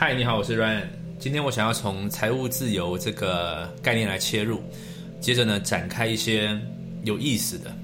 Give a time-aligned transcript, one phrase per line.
[0.00, 0.84] 嗨，你好，我是 Ryan。
[1.18, 4.62] 今天我想要从财务自由这个概念来切入，
[5.18, 6.56] 接着呢展开一些
[7.02, 7.76] 有意思的、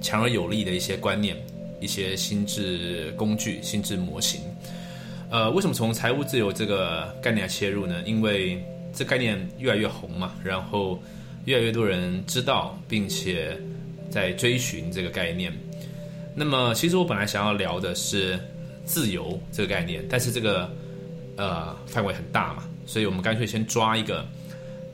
[0.00, 1.36] 强而有力的一些观念、
[1.80, 4.40] 一些心智工具、心智模型。
[5.30, 8.02] 呃，为什么从财务自由这个概念来切入呢？
[8.04, 8.60] 因为
[8.92, 11.00] 这概念越来越红嘛，然后
[11.44, 13.56] 越来越多人知道，并且
[14.10, 15.52] 在追寻这个概念。
[16.34, 18.36] 那么，其实我本来想要聊的是
[18.84, 20.68] 自由这个概念，但是这个。
[21.40, 24.22] 呃，范围很大嘛，所以我们干脆先抓一个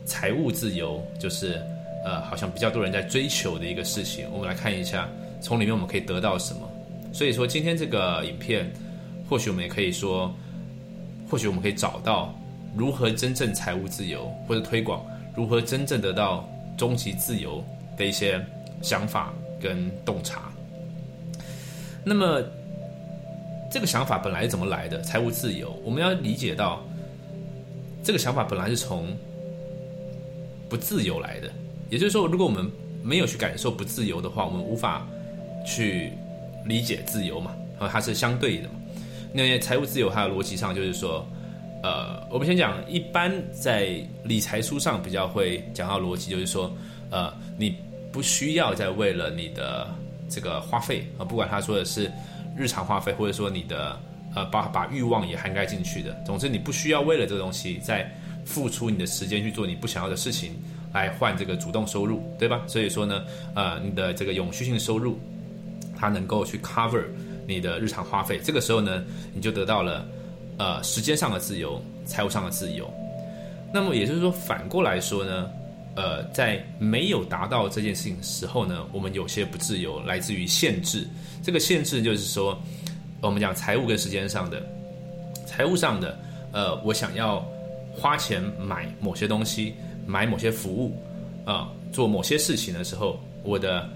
[0.05, 1.61] 财务自由，就是
[2.05, 4.31] 呃，好像比较多人在追求的一个事情。
[4.31, 5.09] 我们来看一下，
[5.43, 6.61] 从里面我们可以得到什么。
[7.13, 8.73] 所以说，今天这个影片，
[9.29, 10.33] 或许我们也可以说，
[11.29, 12.33] 或许我们可以找到
[12.77, 15.05] 如何真正财务自由，或者推广
[15.35, 17.61] 如何真正得到终极自由
[17.97, 18.41] 的一些
[18.83, 20.43] 想法跟洞察。
[22.05, 22.41] 那么。
[23.71, 25.01] 这个想法本来是怎么来的？
[25.03, 26.83] 财务自由，我们要理解到，
[28.03, 29.09] 这个想法本来是从
[30.69, 31.51] 不自由来的。
[31.91, 32.71] 也就是说，如果我们
[33.03, 35.07] 没有去感受不自由的话，我们无法
[35.67, 36.13] 去
[36.65, 37.55] 理解自由嘛？
[37.79, 38.75] 啊，它是相对的嘛？
[39.33, 41.27] 那财务自由它的逻辑上就是说，
[41.83, 46.73] 呃，我们先讲，一般在理财书上比较会讲到逻辑，就是说，
[47.11, 47.77] 呃，你
[48.13, 49.89] 不需要再为了你的
[50.31, 52.11] 这个花费啊，不管他说的是。
[52.57, 53.99] 日常花费，或者说你的
[54.35, 56.13] 呃，把把欲望也涵盖进去的。
[56.25, 58.11] 总之，你不需要为了这个东西再
[58.45, 60.53] 付出你的时间去做你不想要的事情，
[60.93, 62.63] 来换这个主动收入，对吧？
[62.67, 65.19] 所以说呢，呃，你的这个永续性收入，
[65.99, 67.03] 它能够去 cover
[67.47, 68.39] 你的日常花费。
[68.43, 70.07] 这个时候呢，你就得到了
[70.59, 72.93] 呃时间上的自由，财务上的自由。
[73.73, 75.51] 那么也就是说，反过来说呢，
[75.97, 81.09] 呃，在没有达到这件事情的时候呢，我们有些不自由来自于限制。
[81.43, 82.61] 这个限制就是说，
[83.23, 84.63] 我们讲财务跟时间上的，
[85.47, 86.19] 财务上的，
[86.53, 87.41] 呃，我想要
[87.93, 89.73] 花钱买某些东西，
[90.07, 90.95] 买某些服务，
[91.47, 93.89] 啊，做某些事情的时候，我的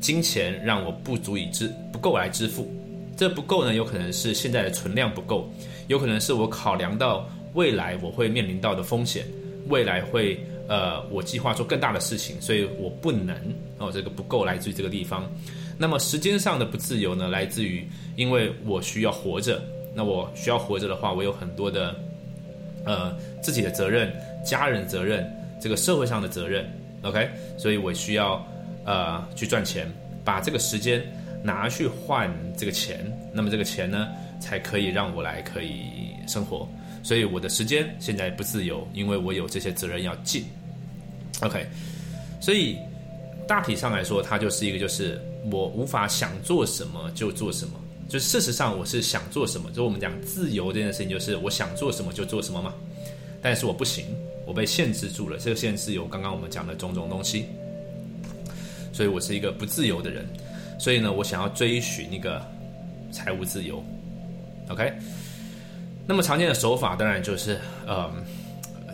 [0.00, 2.68] 金钱让我不足以支不够来支付。
[3.16, 5.48] 这不够呢，有可能是现在的存量不够，
[5.86, 9.24] 有可能是我考量到未来我会面临到的风险，
[9.68, 13.36] 未来会呃，我计划做更大的事情，所以我不能
[13.78, 15.30] 哦，这个不够来自于这个地方。
[15.78, 19.62] 那么时间上的不自由呢，来自于因为我需要活着。
[19.94, 21.94] 那我需要活着的话，我有很多的
[22.84, 24.12] 呃自己的责任、
[24.44, 25.26] 家人责任、
[25.60, 26.68] 这个社会上的责任。
[27.02, 28.46] OK，所以我需要
[28.84, 29.90] 呃去赚钱，
[30.24, 31.02] 把这个时间
[31.42, 33.10] 拿去换这个钱。
[33.32, 34.08] 那么这个钱呢，
[34.40, 35.84] 才可以让我来可以
[36.26, 36.68] 生活。
[37.06, 40.44] 所以我的时间现在不自由，因为我有这些责任要尽。
[41.40, 41.64] OK，
[42.40, 42.76] 所以
[43.46, 45.20] 大体上来说，它就是一个就是。
[45.48, 47.74] 我无法想做什么就做什么，
[48.08, 52.74] 就事实上我是想做什么，就我们讲自由这件事情，就是我想做什么就做什么嘛。
[53.40, 54.04] 但是我不行，
[54.44, 55.38] 我被限制住了。
[55.38, 57.46] 这个限制有刚刚我们讲的种种东西，
[58.92, 60.26] 所以我是一个不自由的人。
[60.80, 62.44] 所以呢，我想要追寻一个
[63.12, 63.80] 财务自由。
[64.68, 64.92] OK，
[66.06, 68.10] 那么常见的手法当然就是，呃，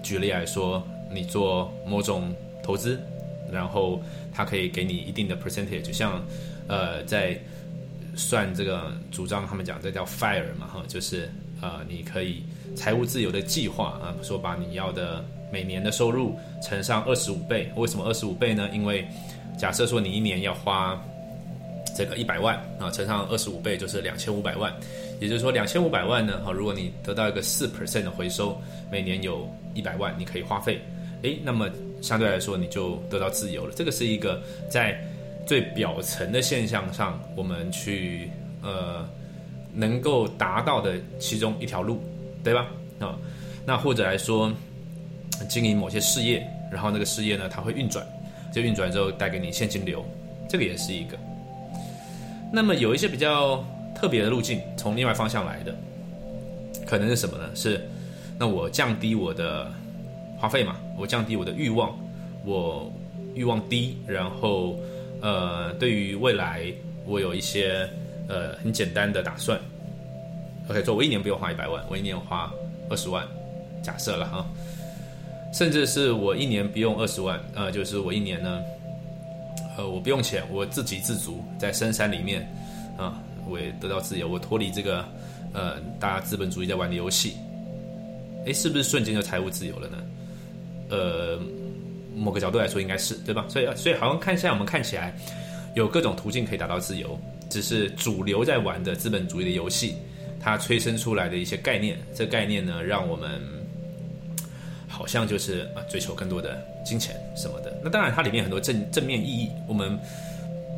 [0.02, 3.00] 举例来说，你做某种投资。
[3.52, 4.00] 然后
[4.32, 6.24] 它可以给你一定的 percentage，就像，
[6.68, 7.38] 呃，在
[8.16, 11.30] 算这个主张，他们讲这叫 fire 嘛，哈，就是
[11.60, 12.42] 呃，你可以
[12.74, 17.70] 财务自由的计划啊，说把你要的每年的收入乘上二十五倍。
[17.76, 18.70] 为什么二十五倍呢？
[18.72, 19.06] 因为
[19.58, 20.98] 假设说你一年要花
[21.94, 24.72] 这个一百万啊，乘上二十五倍就是两千五百万，
[25.22, 28.60] 也就是说两千五百万呢，哈，如果你得到一个四 percent 的回收，
[28.90, 30.80] 每年有一百万你可以花费，
[31.22, 31.70] 诶，那么。
[32.02, 33.72] 相对来说，你就得到自由了。
[33.76, 35.00] 这个是一个在
[35.46, 38.28] 最表层的现象上，我们去
[38.60, 39.08] 呃
[39.72, 42.02] 能够达到的其中一条路，
[42.42, 42.66] 对吧？
[42.98, 43.16] 啊，
[43.64, 44.52] 那或者来说，
[45.48, 48.04] 经营某些事业，然后那个事业呢，它会运转，
[48.52, 50.04] 这运转之后带给你现金流，
[50.48, 51.16] 这个也是一个。
[52.52, 53.64] 那么有一些比较
[54.02, 55.74] 特别的路径，从另外方向来的，
[56.84, 57.48] 可能是什么呢？
[57.54, 57.80] 是
[58.36, 59.70] 那我降低我的。
[60.38, 61.96] 花费嘛，我降低我的欲望，
[62.44, 62.92] 我
[63.32, 64.76] 欲望低，然后
[65.20, 66.64] 呃，对于未来
[67.06, 67.88] 我有一些
[68.26, 69.56] 呃很简单的打算。
[70.68, 72.52] OK，说我一年不用花一百万，我一年花
[72.90, 73.24] 二十万，
[73.84, 74.44] 假设了哈，
[75.54, 78.60] 甚至是我一年不用二十万，呃，就是我一年呢，
[79.78, 82.52] 呃，我不用钱，我自给自足，在深山里面
[82.96, 85.04] 啊，我也得到自由，我脱离这个
[85.52, 87.36] 呃大家资本主义在玩的游戏，
[88.46, 89.98] 诶，是不是瞬间就财务自由了呢？
[90.90, 91.38] 呃，
[92.14, 93.46] 某个角度来说应该是对吧？
[93.48, 95.16] 所以，所以好像看现在我们看起来
[95.74, 97.18] 有各种途径可以达到自由，
[97.48, 99.94] 只是主流在玩的资本主义的游戏，
[100.38, 101.98] 它催生出来的一些概念。
[102.14, 103.40] 这概念呢，让我们
[104.86, 107.74] 好像就是啊，追求更多的金钱什么的。
[107.82, 109.98] 那当然，它里面很多正正面意义，我们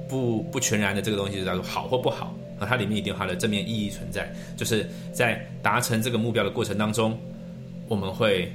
[0.08, 4.32] 不不全然的这个东西叫做好或不好啊，它里面一定有它的正面意义存在。
[4.56, 7.18] 就是在达成这个目标的过程当中，
[7.88, 8.52] 我们会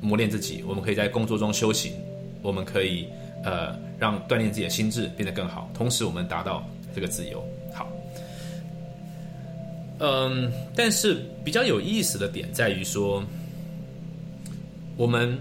[0.00, 1.92] 磨练自己，我们可以在工作中修行，
[2.42, 3.08] 我们可以
[3.44, 7.44] 呃让锻炼自己的心智变得更好，同时我们达到这个自由。
[7.74, 7.90] 好
[10.00, 13.22] 嗯，但是比较有意思的点在于说，
[14.96, 15.36] 我们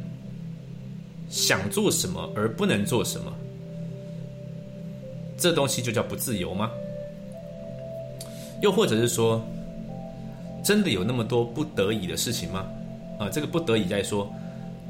[1.29, 3.31] 想做什么而不能做什么，
[5.37, 6.71] 这东西就叫不自由吗？
[8.61, 9.41] 又或者是说，
[10.63, 12.65] 真的有那么多不得已的事情吗？
[13.19, 14.31] 啊，这个不得已在说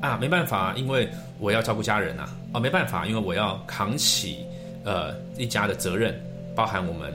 [0.02, 1.08] 啊，没办法，因为
[1.40, 4.46] 我要照顾家人啊，啊，没办法，因为我要扛起
[4.84, 6.19] 呃一家的责任，
[6.56, 7.14] 包含我们。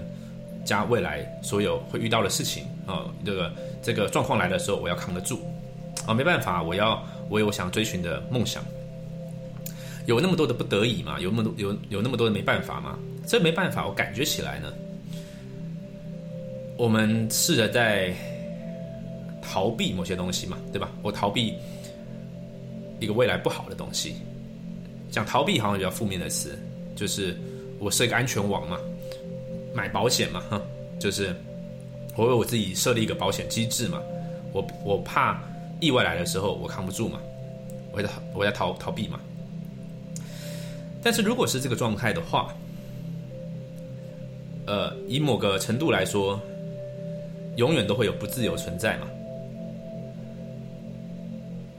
[0.65, 3.53] 家未来所有会遇到的事情啊，这个
[3.83, 5.41] 这个状况来的时候，我要扛得住
[6.07, 8.65] 啊，没办法，我要我有想追寻的梦想，
[10.07, 12.97] 有那么多的不得已嘛，有那么多有有那么多的没办法嘛，
[13.27, 14.73] 这没办法，我感觉起来呢，
[16.83, 18.13] 我们试着在
[19.41, 20.91] 逃避某些东西嘛，对吧？
[21.01, 21.55] 我逃避
[22.99, 24.17] 一个未来不好的东西，
[25.09, 26.59] 讲逃避好像比较负面的词，
[26.97, 27.39] 就是
[27.79, 28.77] 我设一个安全网嘛。
[29.73, 30.61] 买保险嘛，哈，
[30.99, 31.33] 就是
[32.17, 34.03] 我为我自己设立一个保险机制嘛，
[34.53, 35.41] 我我怕
[35.79, 37.21] 意外来的时候我扛不住嘛，
[37.93, 39.21] 我在我在逃逃避嘛。
[41.01, 42.53] 但是如果是这个状态的话，
[44.67, 46.41] 呃，以某个程度来说，
[47.57, 49.07] 永远都会有不自由存在嘛。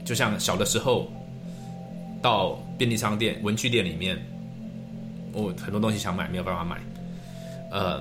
[0.04, 1.10] 就像小的时候
[2.20, 4.18] 到便利商店、文具店里面，
[5.32, 6.80] 我很多东西想买，没有办法买。
[7.70, 8.00] 嗯，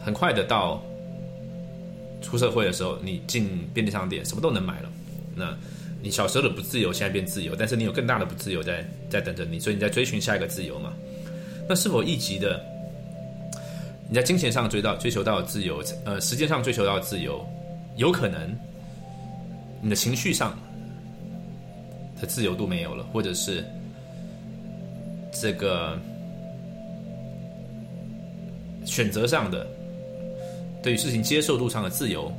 [0.00, 0.82] 很快的到
[2.20, 4.88] 出社会的时候，你进便利商店什么都能买了。
[5.34, 5.56] 那
[6.02, 10.92] 你小时候的不自由，现在变自由，但是你有更大的不自由在在等着你，所以你在追寻下一个自由嘛？
[11.68, 12.64] 那是否一级的
[14.08, 17.44] 你在金钱上追到追求到自由，呃，时间上追求到自由，
[17.96, 18.56] 有可能
[19.80, 20.58] 你的情绪上
[22.20, 23.64] 的自由度没有了，或者是
[25.32, 25.98] 这个。
[28.84, 29.66] 选择上的，
[30.82, 32.32] 对于事情接受度上的自由，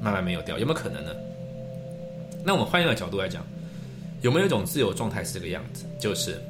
[0.00, 1.12] 慢慢没有掉，有没有可能呢？
[2.44, 3.46] 那我们换一个角度来讲，
[4.20, 5.84] 有没有一种自由状态是这个样子？
[5.96, 6.42] 就是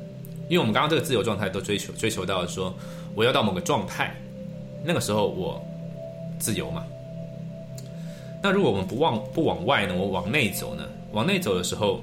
[0.48, 2.74] 因为我们刚刚这个自由状态都追求追求到说，
[3.14, 4.16] 我要到某个状态，
[4.86, 5.60] 那个时候我
[6.38, 6.84] 自由嘛。
[8.42, 9.94] 那如果我们不往不往外呢？
[9.96, 10.84] 我往内走呢？
[11.12, 12.00] 往内走的时候，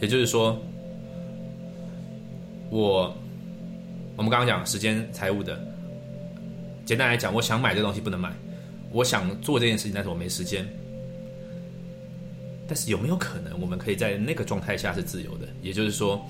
[0.00, 0.58] 也就是说，
[2.70, 3.14] 我。
[4.16, 5.58] 我们刚刚讲时间、财务的，
[6.84, 8.30] 简单来讲，我想买这东西不能买，
[8.92, 10.66] 我想做这件事情，但是我没时间。
[12.68, 15.46] 但是有没有可能，我们可以在那个状态下是自由的？
[15.62, 16.22] 也就是说，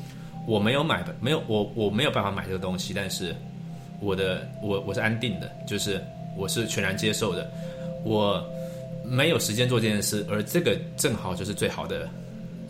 [0.47, 3.35] 我没有买，没有我我没有办法买这个东西，但是
[4.01, 6.03] 我的我我是安定的，就是
[6.37, 7.51] 我是全然接受的。
[8.05, 8.45] 我
[9.05, 12.09] 没有时间做这件事，而这个正好就是最好的、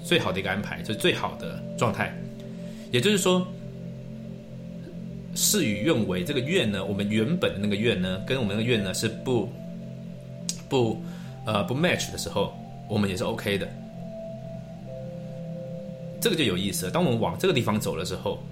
[0.05, 2.15] 最好的一个安排，就是最好的状态。
[2.91, 3.47] 也就是说。
[5.33, 9.49] 事与愿违，这个愿呢，我们原本的那个愿呢，跟我们那个愿呢是不
[10.69, 11.01] 不
[11.47, 12.53] 呃不 match 的时候，
[12.89, 13.69] 我们也是 OK 的。
[16.21, 16.91] 这个就有意思了。
[16.91, 18.43] 当我们往这个地方走的时候，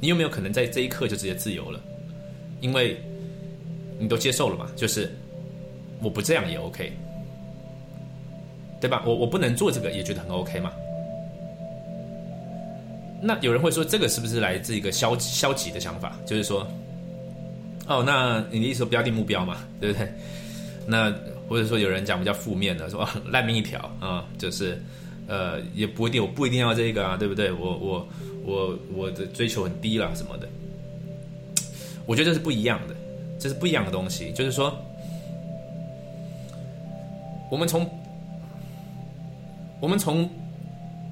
[0.00, 1.78] 你有没有可能在这一刻就直接自由了？
[2.60, 3.00] 因为
[3.98, 5.10] 你都接受了嘛，就是
[6.02, 6.92] 我不这样也 OK，
[8.80, 9.02] 对吧？
[9.06, 10.72] 我我不能做这个也觉得很 OK 嘛。
[13.20, 16.16] 那有人会说，这个是不是来自一个消消极的想法？
[16.24, 16.66] 就是说，
[17.86, 20.08] 哦，那你的意思说不要定目标嘛，对不对？
[20.86, 21.12] 那
[21.48, 24.80] 或者说有人讲比较负面的，说烂命一条啊，就是
[25.26, 27.50] 呃，也不一定，我不一定要这个啊，对不对？
[27.50, 28.08] 我我
[28.44, 30.48] 我我的追求很低了什么的。
[32.08, 32.96] 我觉得这是不一样的，
[33.38, 34.32] 这是不一样的东西。
[34.32, 34.76] 就是说，
[37.48, 37.88] 我们从
[39.78, 40.28] 我们从。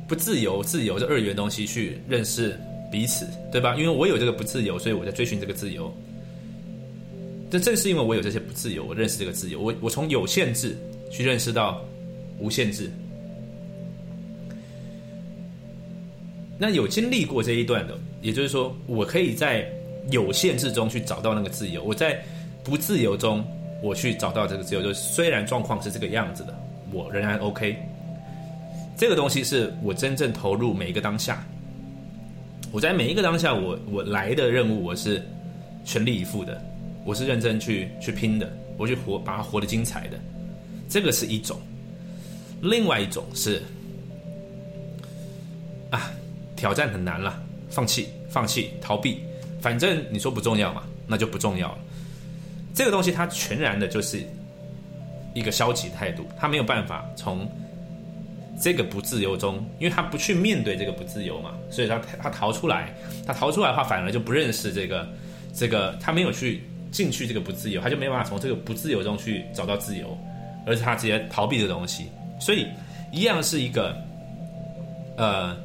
[0.08, 2.56] 不自由，自由这二元东西去认识
[2.92, 3.74] 彼此，对吧？
[3.74, 5.92] 因为我有这个不自由，所以我在追寻这个自由。
[7.50, 9.60] 这正是因为我有这些不自由，我认识这个自由。
[9.60, 10.78] 我我从有限制
[11.10, 11.84] 去认识到
[12.38, 12.88] 无限制。
[16.56, 19.68] 那有经历过这一段的，也就是说，我可以在
[20.10, 21.82] 有限制中去找到那个自由。
[21.84, 22.22] 我在
[22.62, 23.44] 不自由中，
[23.82, 24.82] 我去找到这个自由。
[24.82, 26.58] 就虽然状况是这个样子的，
[26.92, 27.76] 我仍然 OK。
[28.96, 31.46] 这个东西是我真正投入每一个当下，
[32.72, 35.22] 我在每一个当下，我我来的任务我是
[35.84, 36.60] 全力以赴的，
[37.04, 40.18] 我是认真去去拼的，我去活把它活得精彩的，
[40.88, 41.58] 这个是一种。
[42.62, 43.62] 另外一种是
[45.90, 46.10] 啊，
[46.56, 49.20] 挑战很难了，放弃，放弃，逃避，
[49.66, 51.78] 反正你说不重要嘛，那就不重要了。
[52.72, 54.22] 这个东西它全然的就是
[55.34, 57.50] 一个消极态度，他没有办法从
[58.62, 62.94] 这个不自由中，因为他不去面对这个不自由嘛，所以他他逃出来，
[63.26, 65.04] 他逃出来的话，反而就不认识这个
[65.52, 70.16] 这个，他没有去进去这个不自由，他就没办法从这个不自由中去找到自由，
[70.64, 72.06] 而是他直接逃避这东西。
[72.40, 72.68] 所以，
[73.10, 73.96] 一样是一个，
[75.16, 75.56] 呃，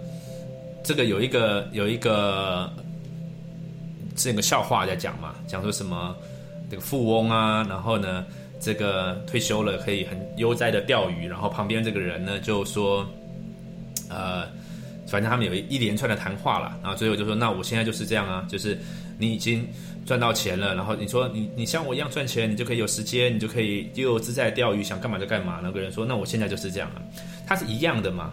[0.84, 2.67] 这个有一个有一个
[4.22, 6.16] 这个笑话在讲嘛，讲说什么
[6.70, 8.25] 这个富翁啊，然后呢，
[8.60, 13.06] 这个退休了可以很悠哉的钓鱼，然后旁边这个人呢就说，
[14.10, 14.46] 呃，
[15.08, 18.78] 反正他们有一连串的谈话了，然后最后就说，那我现在就是这样啊，就是
[19.18, 19.68] 你已经。
[20.04, 25.60] 赚到钱了，然后你说你你像我一样赚钱，你就可以有时间，你就可以悠自在钓鱼，想干嘛就干嘛。
[25.62, 27.01] 那个人说：“那我现在就是这样了。”
[27.46, 28.32] 他是一样的嘛？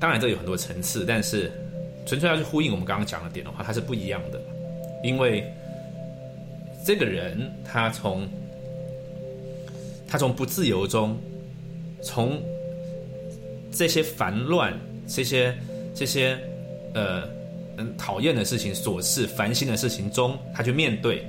[0.00, 1.50] 当然这有很多层次，但是
[2.06, 4.40] 纯粹要去呼应我们刚刚讲的点的话，它是不一样的。
[5.02, 5.44] 因为
[6.84, 8.28] 这个人他从
[10.06, 11.16] 他从不自由中，
[12.02, 12.40] 从
[13.70, 15.56] 这些烦乱、这些
[15.94, 16.38] 这些
[16.94, 17.28] 呃。
[17.96, 21.24] 讨厌的事情、琐事、烦心的事情中，他去面对，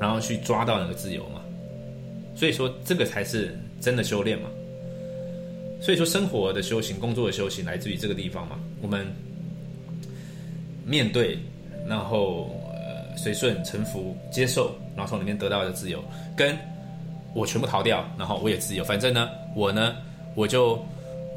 [0.00, 1.42] 然后去抓到那个自由嘛。
[2.34, 4.48] 所以说，这个才是真的修炼嘛。
[5.82, 8.58] 所以说，生活的修行、工作的修行，来自于这个地方嘛。
[8.80, 9.06] 我们
[10.84, 11.38] 面对，
[11.88, 16.02] 然后呃随顺、臣服、接受，然后从里面得到的自由，
[16.36, 16.56] 跟
[17.34, 18.84] 我全部逃掉，然后我也自由。
[18.84, 19.96] 反正呢，我呢，
[20.34, 20.84] 我就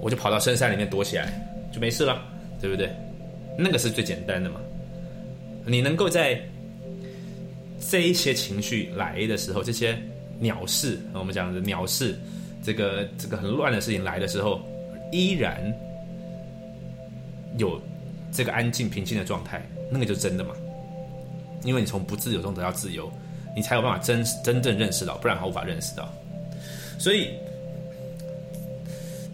[0.01, 1.31] 我就跑到深山里面躲起来，
[1.71, 2.21] 就没事了，
[2.61, 2.89] 对不对？
[3.57, 4.59] 那个是最简单的嘛？
[5.65, 6.39] 你能够在
[7.89, 9.97] 这一些情绪来的时候，这些
[10.39, 12.15] 鸟事，我们讲的鸟事，
[12.63, 14.61] 这个这个很乱的事情来的时候，
[15.11, 15.59] 依然
[17.57, 17.81] 有
[18.37, 19.59] 这个安静平静的状态，
[19.91, 20.53] 那个就是真的嘛？
[21.63, 23.11] 因为你从不自由中得到自由，
[23.55, 26.07] 你才有办法真真正认识到，不然还无法认识到。
[26.99, 27.29] 所以，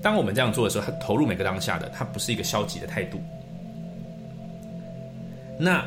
[0.01, 3.21] 当我们这样做的时候，他投入每个当下的，他不是一个消极的态度。
[5.59, 5.85] 那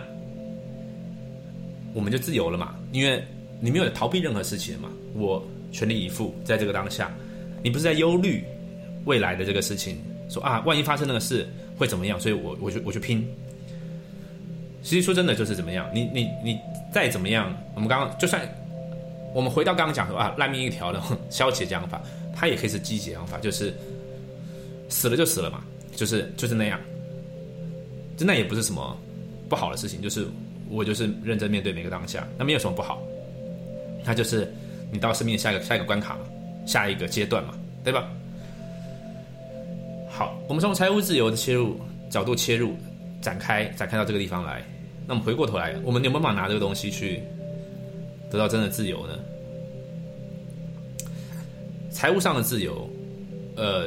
[1.95, 2.77] 我们就自由了嘛？
[2.93, 3.25] 因为
[3.61, 4.91] 你没有逃避任何事情嘛。
[5.15, 5.43] 我
[5.73, 7.11] 全力以赴在这个当下，
[7.63, 8.45] 你不是在忧虑
[9.07, 9.97] 未来的这个事情，
[10.29, 12.19] 说啊，万一发生那个事会怎么样？
[12.19, 13.27] 所以我我就我去拼。
[14.83, 15.89] 其实说真的，就是怎么样？
[15.93, 16.59] 你你你
[16.93, 18.41] 再怎么样，我们刚刚就算
[19.35, 22.01] 我们回到刚刚讲说啊，烂命一条的 消极讲法，
[22.35, 23.75] 它也可以是积极讲法，就是
[24.89, 25.65] 死了就死了嘛，
[25.95, 26.81] 就是就是那样，
[28.17, 28.97] 真的也不是什么。
[29.49, 30.27] 不好的事情就是，
[30.69, 33.01] 我就是认真面对每个当下，那没有什么不好，
[34.05, 34.53] 它就是
[34.91, 36.23] 你到生命下一个下一个关卡嘛，
[36.67, 37.55] 下一个阶段嘛，
[37.85, 38.11] 对吧？
[40.17, 42.73] 好，我们从财务自由的切入角度切入，
[43.21, 44.63] 展开展开到这个地方来，
[45.07, 47.21] 那么回过头来，我们有没有办法拿这个东西去
[48.31, 49.13] 得到真的自由呢？
[51.91, 52.89] 财务上的自由，
[53.57, 53.87] 呃，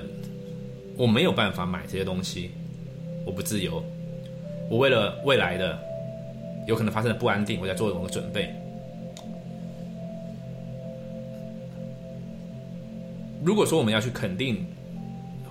[0.97, 2.51] 我没有办法买这些东西，
[3.25, 3.83] 我不自由。
[4.69, 5.79] 我为了未来的
[6.67, 8.53] 有可能发生的不安定，我在做某个准备。
[13.43, 14.63] 如果说我们要去肯定，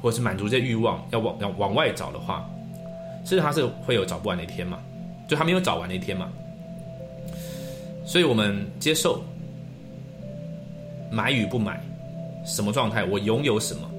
[0.00, 2.48] 或是满足这欲望，要往要往外找的话，
[3.24, 4.78] 其实他是会有找不完的一天嘛，
[5.28, 6.30] 就还没有找完的一天嘛。
[8.04, 9.22] 所以我们接受
[11.10, 11.82] 买与不买，
[12.44, 13.90] 什么状态，我拥有什么，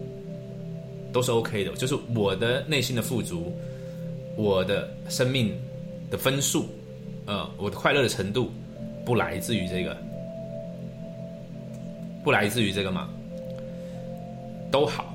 [1.12, 3.52] 都是 OK 的，就是我的内心的富足。
[4.36, 5.52] 我的生命
[6.10, 6.66] 的分数，
[7.26, 8.50] 呃，我的快乐的程度，
[9.04, 9.98] 不来自于这个，
[12.24, 13.10] 不来自于这个吗？
[14.72, 15.09] 都好，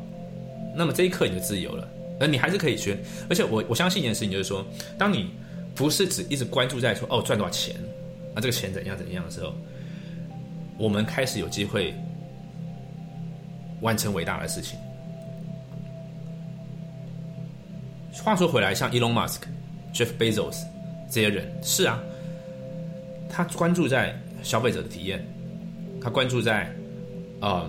[0.76, 1.88] 那么这一刻你就自由了，
[2.20, 2.98] 而你还是可以学。
[3.28, 4.64] 而且我我相信一件事情，就是说，
[4.98, 5.30] 当你
[5.74, 7.74] 不是只一直关注在说哦赚多少钱，
[8.34, 9.54] 啊这个钱怎样怎样的时候，
[10.78, 11.94] 我们开始有机会
[13.80, 14.78] 完成伟大的事情。
[18.22, 19.40] 话说回来，像 Elon Musk、
[19.92, 20.56] Jeff Bezos
[21.10, 22.00] 这些人，是啊，
[23.28, 25.22] 他关注在消费者的体验，
[26.00, 26.72] 他关注在，
[27.42, 27.68] 嗯，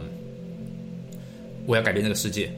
[1.66, 2.50] 我要改变这个世界，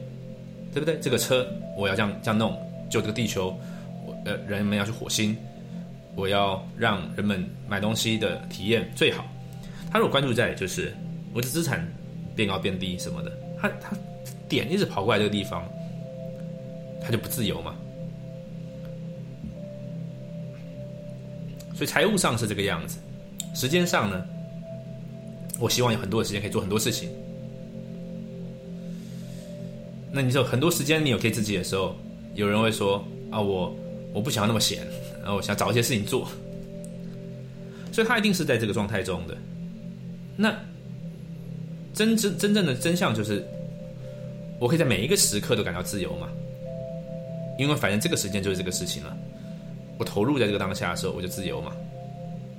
[0.78, 1.00] 对不对？
[1.00, 1.44] 这个车
[1.76, 2.56] 我要这样这样弄，
[2.88, 3.58] 救这个地球，
[4.06, 5.36] 我呃人们要去火星，
[6.14, 9.24] 我要让人们买东西的体验最好。
[9.90, 10.94] 他如果关注在就是
[11.34, 11.84] 我的资产
[12.36, 13.96] 变高变低什么的，他他
[14.48, 15.68] 点一直跑过来这个地方，
[17.02, 17.74] 他就不自由嘛。
[21.74, 22.98] 所以财务上是这个样子，
[23.52, 24.24] 时间上呢，
[25.58, 27.10] 我希望有很多的时间可以做很多事情。
[30.10, 31.94] 那你有很多时间你有给自己的时候，
[32.34, 33.74] 有人会说啊，我
[34.12, 34.86] 我不想要那么闲，
[35.20, 36.28] 然 后我想找一些事情做。
[37.92, 39.36] 所以他一定是在这个状态中的。
[40.36, 40.54] 那
[41.92, 43.44] 真真真正的真相就是，
[44.60, 46.28] 我可以在每一个时刻都感到自由嘛？
[47.58, 49.16] 因为反正这个时间就是这个事情了。
[49.98, 51.72] 我投入在这个当下的时候，我就自由嘛。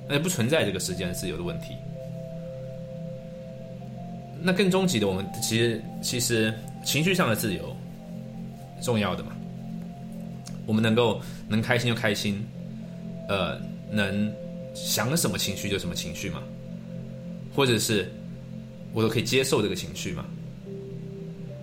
[0.09, 1.73] 那不存在这个时间自由的问题。
[4.41, 7.75] 那更终极的，我们其实其实情绪上的自由
[8.81, 9.31] 重要的嘛。
[10.65, 12.45] 我们能够能开心就开心，
[13.27, 13.59] 呃，
[13.91, 14.31] 能。
[14.75, 16.43] 想什么情绪就什么情绪嘛，
[17.53, 18.09] 或者是
[18.93, 20.23] 我都可以接受这个情绪嘛，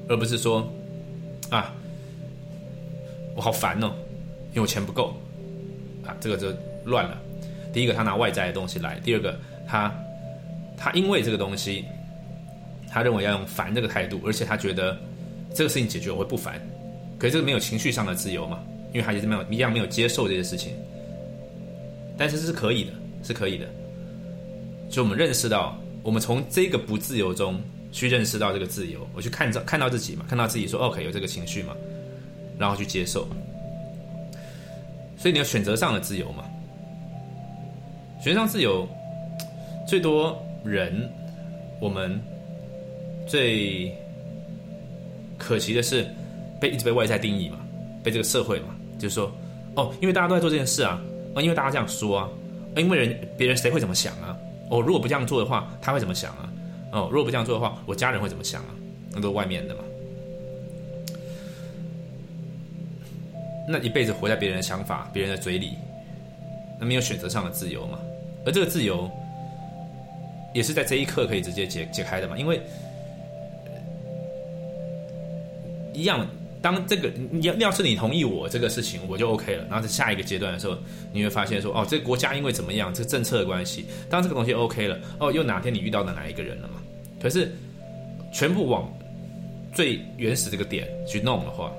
[0.09, 0.69] 而不是说
[1.49, 1.73] 啊，
[3.37, 3.93] 我好烦哦，
[4.51, 5.15] 因为我钱不够
[6.05, 6.53] 啊，这个就
[6.85, 7.17] 乱了。
[7.73, 9.95] 第一个，他拿外在的东西来；第二个，他
[10.77, 11.85] 他因为这个东西，
[12.97, 14.99] 他认为要用烦这个态度，而且他觉得
[15.55, 16.59] 这个事情解决我会不烦，
[17.19, 18.59] 可是这个没有情绪上的自由嘛，
[18.95, 20.73] 因为他就是没有一样没有接受这些事情，
[22.17, 22.93] 但是这是可以的。
[23.23, 23.67] 是可以的，
[24.89, 27.61] 就我们认识到，我们从这个不自由中
[27.91, 31.75] 去认识到这个自由，我去看着看到自己嘛，看到自己说 OK 有这个情绪嘛，
[32.57, 33.27] 然后去接受，
[35.19, 36.45] 所以你要选择上的自由嘛，
[38.23, 38.89] 选择上自由，
[39.89, 41.11] 最多人
[41.81, 42.21] 我们
[43.27, 43.93] 最
[45.39, 46.07] 可惜的是
[46.61, 47.59] 被一直被外在定义嘛，
[48.03, 49.33] 被这个社会嘛，就是说
[49.75, 51.01] 哦，因为大家都在做这件事啊，
[51.35, 52.29] 啊，因为大家这样说啊。
[52.77, 54.37] 因为人别人谁会怎么想啊？
[54.69, 56.53] 哦，如果不这样做的话，他会怎么想啊？
[56.93, 58.69] 哦，如果不这样做的话，我家人会怎么想啊？
[59.13, 59.81] 那都是外面的嘛。
[63.67, 65.73] 那一辈子活在别人的想法、别人的嘴里，
[66.79, 67.99] 那没有选择上的自由嘛？
[68.45, 69.11] 而这个自由，
[70.53, 72.37] 也是在这一刻可以直接解解开的嘛？
[72.37, 72.61] 因为
[75.97, 76.27] 一样。
[76.63, 77.13] 当这个
[77.43, 79.65] 要要是你同意我这个事情，我就 OK 了。
[79.67, 80.77] 然后在下一个阶段的时候，
[81.13, 86.83] 你会发现说，哦，这个国家因为怎么样，这个政策的关系，当这个东西 OK 了，哦，又哪天你遇到了哪一个人了嘛？
[87.23, 87.55] 可是
[88.33, 88.93] 全部往
[89.73, 91.71] 最原始这个点去弄的话，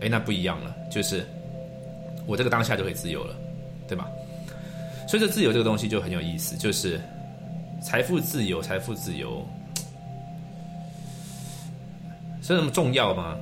[0.00, 1.26] 哎，那不一样了，就是
[2.24, 3.34] 我这个当下就可以自由了，
[3.88, 4.06] 对吧？
[5.08, 7.00] 所以这自由这个东西就很有意思，就是
[7.82, 9.44] 财富自由，财富自由
[12.42, 13.36] 是那么重要吗？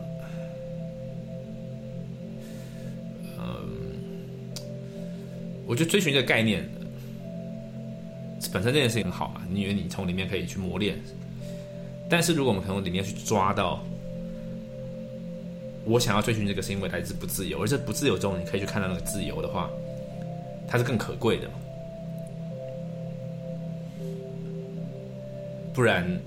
[5.68, 6.66] 我觉得追寻这个概念
[8.50, 10.96] 本身这件事情很好嘛，因为你从里面可以去磨练。
[12.09, 13.85] 但是如果我们从里面去抓到，
[15.85, 19.68] 我想要追寻这个是因为来自不自由，而这不自由中你可以去看到那个自由的话，
[20.66, 21.50] 它是更可贵的。
[25.74, 26.18] 不然，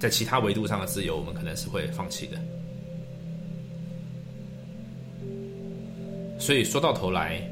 [0.00, 2.38] 在其他维度上的自由，我们可能是会放弃的。
[6.38, 7.46] 所以说到头来。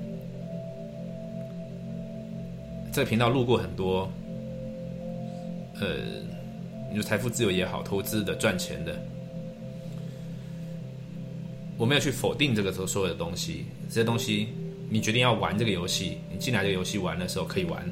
[2.92, 4.06] 这个频道录过很多，
[5.80, 5.96] 呃，
[6.90, 8.94] 你说财富自由也好，投资的、赚钱的，
[11.78, 13.64] 我没有去否定这个所所有的东西。
[13.88, 14.48] 这些东西，
[14.90, 17.82] 你决定要玩这个游戏，你进来这个游戏玩的时候可以玩，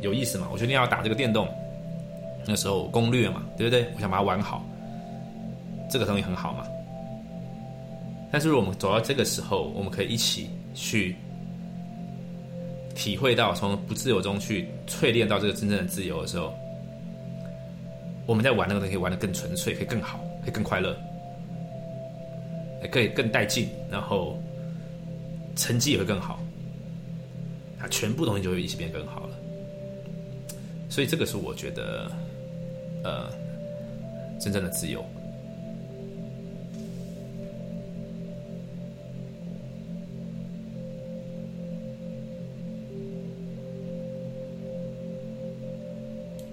[0.00, 0.48] 有意思嘛？
[0.52, 1.48] 我决定要打这个电动，
[2.46, 3.88] 那时候攻略嘛，对不对？
[3.96, 4.64] 我想把它玩好，
[5.90, 6.64] 这个东西很好嘛。
[8.30, 11.16] 但是，我们走到这个时候，我们可以一起去。
[12.96, 16.52] 体会到从不自由中去淬炼到这个真正的自由的时候，
[18.26, 20.96] 我们在玩那个东西玩的更纯粹，可以更好，可以更快乐，
[22.90, 24.42] 可以更带劲，然后
[25.54, 26.40] 成绩也会更好，
[27.78, 29.36] 它全部东西就会一起变更好了。
[30.88, 32.10] 所以这个是我觉得，
[33.04, 33.30] 呃，
[34.40, 35.04] 真正的自由。